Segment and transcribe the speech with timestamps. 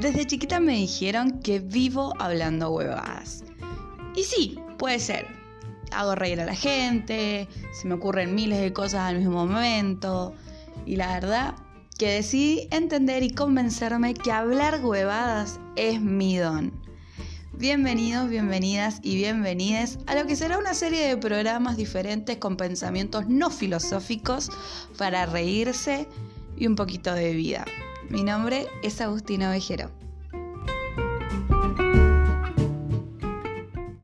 [0.00, 3.44] Desde chiquita me dijeron que vivo hablando huevadas.
[4.16, 5.26] Y sí, puede ser.
[5.92, 7.46] Hago reír a la gente,
[7.78, 10.32] se me ocurren miles de cosas al mismo momento.
[10.86, 11.54] Y la verdad
[11.98, 16.72] que decidí entender y convencerme que hablar huevadas es mi don.
[17.52, 23.28] Bienvenidos, bienvenidas y bienvenides a lo que será una serie de programas diferentes con pensamientos
[23.28, 24.50] no filosóficos
[24.96, 26.08] para reírse
[26.56, 27.66] y un poquito de vida.
[28.10, 29.88] Mi nombre es Agustina Ovejero.